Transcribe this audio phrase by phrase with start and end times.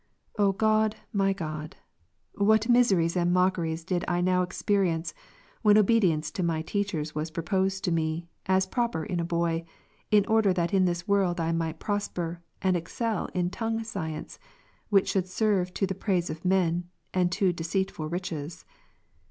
[0.39, 1.75] O God m\ God,
[2.33, 5.13] what miseries and mockeries did I now experience,
[5.61, 9.63] when obedience to my teachers was pro posed to me, as proper in a boy,
[10.09, 14.39] in order that in this world I might prosper, and excel in tongue science,
[14.89, 18.65] which should serve to the" praise of men," and to deceitful riches.